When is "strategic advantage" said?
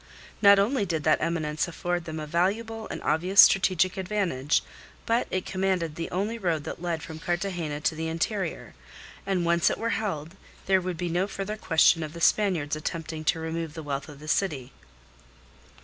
3.41-4.63